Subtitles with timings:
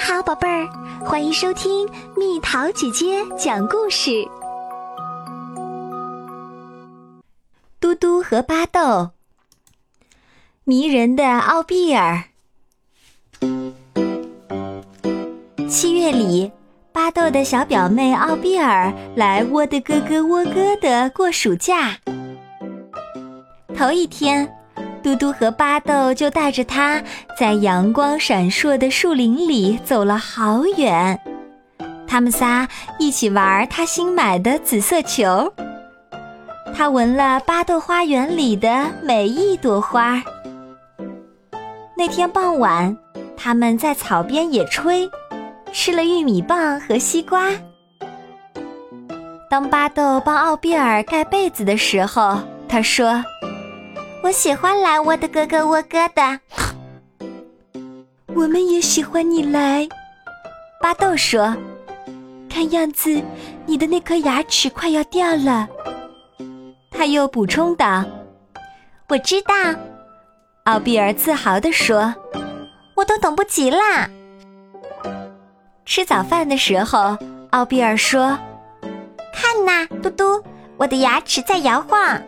[0.00, 0.66] 好，宝贝儿，
[1.04, 4.26] 欢迎收听蜜桃姐姐讲故事。
[7.78, 9.10] 嘟嘟和巴豆，
[10.64, 12.24] 迷人的奥比尔。
[15.68, 16.50] 七月里，
[16.92, 21.98] 巴豆的小表妹奥比尔来窝的咯咯窝咯的过暑假。
[23.76, 24.50] 头一天。
[25.02, 27.02] 嘟嘟和巴豆就带着他
[27.38, 31.18] 在阳光闪烁的树林里走了好远，
[32.06, 35.52] 他们仨一起玩他新买的紫色球。
[36.74, 40.22] 他闻了巴豆花园里的每一朵花。
[41.96, 42.94] 那天傍晚，
[43.36, 45.10] 他们在草边野炊，
[45.72, 47.48] 吃了玉米棒和西瓜。
[49.50, 53.24] 当巴豆帮奥比尔盖被子的时候，他说。
[54.22, 56.40] 我喜欢来窝的哥哥窝哥的，
[58.34, 59.88] 我们也喜欢你来。
[60.80, 61.56] 巴豆说
[62.48, 63.20] ：“看样子
[63.66, 65.68] 你的那颗牙齿快要掉了。”
[66.92, 68.04] 他又补充道
[69.08, 69.54] ：“我知道。”
[70.64, 72.14] 奥比尔自豪地说
[72.94, 74.08] ：“我都等不及啦。”
[75.84, 77.16] 吃早饭的时候，
[77.50, 78.38] 奥比尔说
[79.34, 80.44] ：“看呐，嘟嘟，
[80.76, 82.22] 我的牙齿在摇晃。”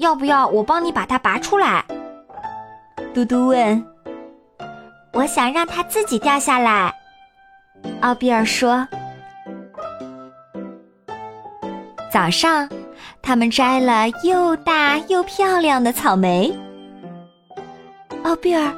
[0.00, 1.84] 要不要我帮你把它拔出来？
[3.12, 3.86] 嘟嘟问。
[5.12, 6.94] 我想让它自己掉下来。
[8.00, 8.88] 奥比尔说。
[12.10, 12.66] 早上，
[13.20, 16.50] 他们摘了又大又漂亮的草莓。
[18.22, 18.72] 奥比尔，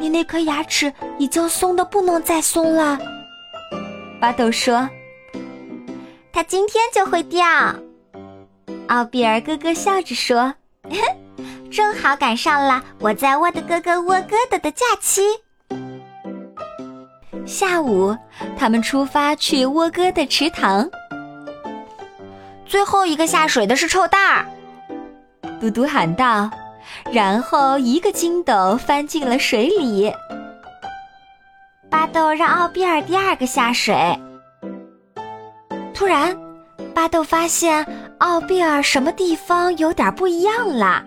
[0.00, 2.98] 你那颗牙齿已经松的不能再松了。
[4.20, 4.88] 巴豆说。
[6.32, 7.46] 它今天就会掉。
[8.88, 10.52] 奥比尔咯咯笑着说。
[11.70, 15.22] 正好赶上了我在窝的哥哥窝哥的的假期。
[17.46, 18.16] 下午，
[18.56, 20.88] 他们出发去窝哥的池塘。
[22.64, 24.46] 最后一个下水的是臭蛋儿，
[25.60, 26.50] 嘟嘟喊道，
[27.12, 30.12] 然后一个筋斗翻进了水里。
[31.90, 33.94] 巴豆让奥比尔第二个下水。
[35.92, 36.36] 突然，
[36.94, 37.86] 巴豆发现。
[38.24, 41.04] 奥比尔什么地方有点不一样了？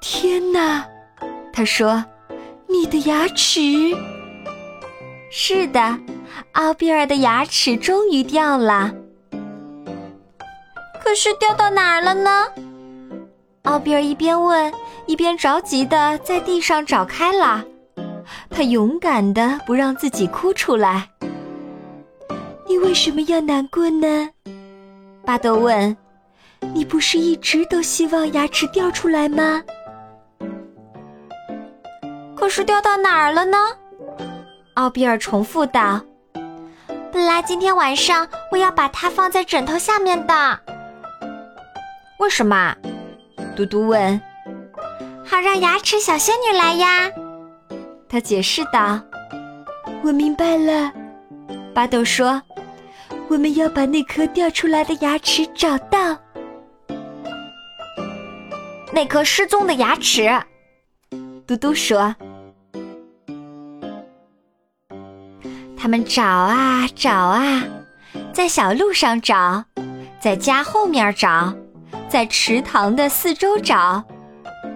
[0.00, 0.86] 天哪，
[1.52, 2.04] 他说
[2.70, 3.60] ：“你的牙齿。”
[5.28, 5.98] 是的，
[6.52, 8.92] 奥比尔的牙齿终于掉了。
[11.02, 12.46] 可是掉到哪儿了呢？
[13.62, 14.72] 奥比尔一边问，
[15.06, 17.64] 一边着急的在地上找开了。
[18.48, 21.08] 他勇敢的不让自己哭出来。
[22.68, 24.28] 你为什么要难过呢？
[25.24, 25.96] 巴豆问
[26.74, 29.62] ：“你不是一直都希望牙齿掉出来吗？
[32.34, 33.56] 可是掉到哪儿了呢？”
[34.74, 36.00] 奥比尔重复道
[37.12, 40.58] ：“本来今天晚上我要把它放在枕头下面的。”
[42.18, 42.74] 为什么？
[43.54, 44.20] 嘟嘟问。
[45.24, 47.10] “好让牙齿小仙女来呀。”
[48.08, 49.00] 他解释道。
[50.02, 50.92] “我明白了。”
[51.72, 52.42] 巴豆说。
[53.30, 56.18] 我们要把那颗掉出来的牙齿找到，
[58.92, 60.28] 那颗失踪的牙齿。
[61.46, 62.12] 嘟嘟说
[65.78, 67.62] ：“他们找啊找啊，
[68.32, 69.64] 在小路上找，
[70.18, 71.54] 在家后面找，
[72.08, 74.02] 在池塘的四周找，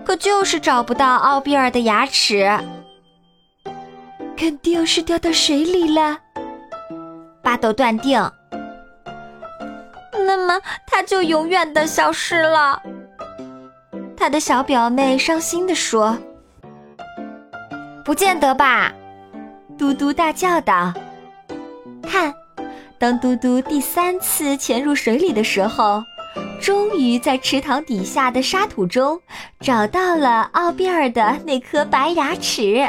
[0.06, 2.48] 可就是找不到奥比尔的牙齿。
[4.37, 6.20] 肯定是掉到水里了。”
[7.43, 8.22] 巴豆断定。
[10.36, 12.82] 那么他就永远的消失了。
[14.16, 16.18] 他的小表妹伤心地说
[18.04, 18.92] ：“不见得吧？”
[19.78, 20.92] 嘟嘟大叫道
[22.02, 22.34] ：“看，
[22.98, 26.02] 当嘟嘟第三次潜入水里的时候，
[26.60, 29.16] 终于在池塘底下的沙土中
[29.60, 32.88] 找到了奥比尔的那颗白牙齿。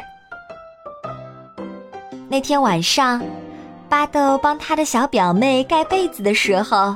[2.28, 3.22] 那天晚上，
[3.88, 6.96] 巴豆帮他的小表妹盖被子的时候。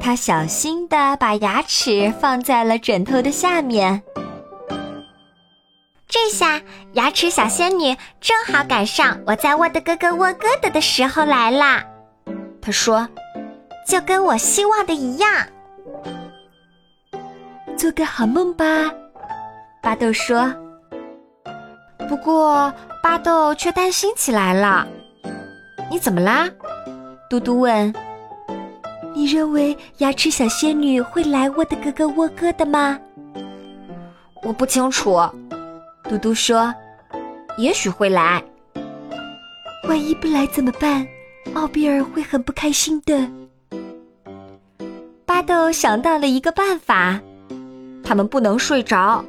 [0.00, 4.02] 他小心地把牙齿放在了枕头的下面。
[6.08, 6.62] 这下，
[6.92, 11.84] 牙齿小仙女正好赶上我在沃的咯咯窝咯的的时候来啦。
[12.62, 13.08] 他说
[13.86, 15.28] ：“就跟我希望的一样。”
[17.76, 18.64] 做个好梦吧，
[19.82, 20.54] 巴豆说。
[22.08, 22.72] 不过，
[23.02, 24.86] 巴豆却担心起来了。
[25.90, 26.48] “你怎么啦？”
[27.28, 27.92] 嘟嘟问。
[29.16, 32.98] 你认为牙齿小仙女会来我的咯咯窝哥的吗？
[34.42, 35.18] 我不清楚，
[36.04, 36.72] 嘟嘟说。
[37.56, 38.44] 也许会来。
[39.88, 41.08] 万一不来怎么办？
[41.54, 43.26] 奥比尔会很不开心的。
[45.24, 47.18] 巴豆想到了一个办法，
[48.04, 49.24] 他们不能睡着，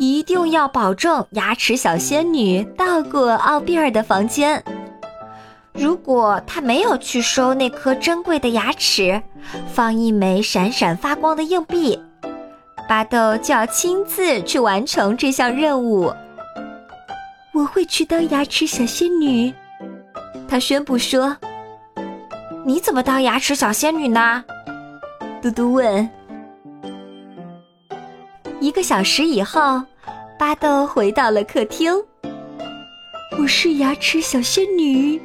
[0.00, 4.60] 一定要保证牙齿小仙女到过奥比尔的房间。
[5.80, 9.22] 如果他没有去收那颗珍贵的牙齿，
[9.72, 11.98] 放一枚闪闪发光的硬币，
[12.86, 16.12] 巴豆就要亲自去完成这项任务。
[17.54, 19.54] 我会去当牙齿小仙女，
[20.46, 21.34] 他宣布说。
[22.62, 24.44] 你怎么当牙齿小仙女呢？
[25.40, 26.06] 嘟嘟问。
[28.60, 29.82] 一个小时以后，
[30.38, 31.90] 巴豆回到了客厅。
[33.38, 35.18] 我是牙齿小仙女，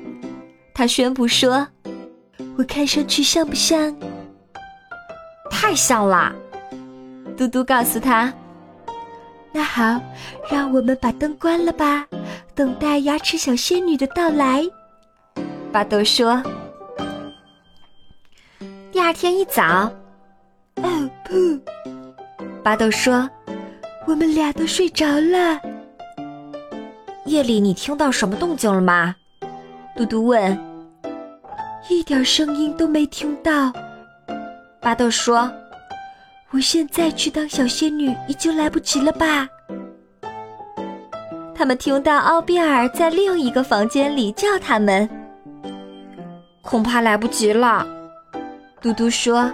[0.75, 1.66] 他宣布说
[2.57, 3.95] ：“我看上去像不像？
[5.50, 6.36] 太像了。”
[7.38, 8.31] 嘟嘟告诉他
[9.54, 10.01] ：“那好，
[10.51, 12.06] 让我们把灯关了吧，
[12.54, 14.63] 等待牙齿小仙女的到来。”
[15.72, 16.44] 巴豆说。
[18.92, 19.92] 第二天一早，
[20.75, 21.60] 哦不，
[22.62, 23.30] 巴豆说
[24.07, 25.60] ：“我们俩都睡着了。”
[27.25, 29.16] 夜里你听到什么动静了吗？
[29.95, 30.57] 嘟嘟问。
[31.88, 33.71] 一点声音都没听到。
[34.81, 35.51] 巴豆说
[36.51, 39.47] ：“我现在去当小仙女已经来不及了吧？”
[41.53, 45.07] 他们听到奥比尔在另一个房间里叫他们，
[46.63, 47.88] 恐怕来不及了。
[48.81, 49.51] 嘟嘟说：“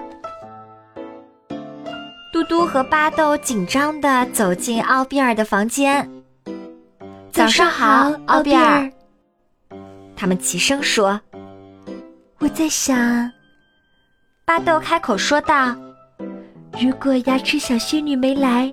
[2.31, 6.09] 嘟嘟和巴豆紧张地走进奥比尔的房间。
[7.29, 8.89] 早上好，奥比尔。”
[10.21, 11.19] 他们齐声说
[12.38, 12.95] ：“我在想。”
[14.45, 15.75] 巴豆开口说道
[16.79, 18.71] ：“如果牙齿小仙女没来，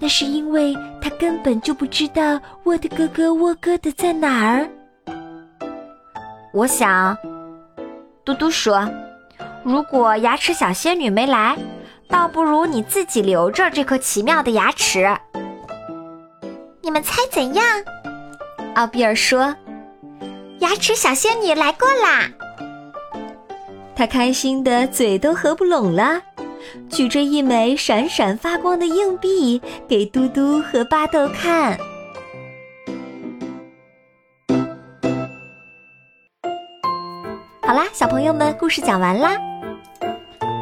[0.00, 4.68] 那是因为她根本就不知道我的哥哥沃哥的在哪儿。”
[6.52, 7.16] 我想，
[8.24, 8.84] 嘟嘟说。
[9.62, 11.56] 如果牙齿小仙女没来，
[12.08, 15.16] 倒不如你自己留着这颗奇妙的牙齿。
[16.82, 17.64] 你们猜怎样？
[18.74, 19.54] 奥比尔说
[20.60, 22.30] ：“牙齿小仙女来过啦！”
[23.94, 26.22] 她开心的嘴都合不拢了，
[26.88, 31.76] 举着一枚闪闪发光的硬币给嘟嘟和巴豆看。
[37.62, 39.36] 好啦，小朋友们，故事讲完啦。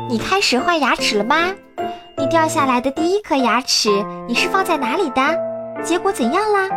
[0.09, 1.55] 你开始换牙齿了吗？
[2.17, 3.91] 你掉下来的第一颗牙齿，
[4.27, 5.21] 你是放在哪里的？
[5.85, 6.69] 结果怎样啦？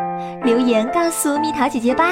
[0.43, 2.11] 留言告诉蜜桃姐姐吧。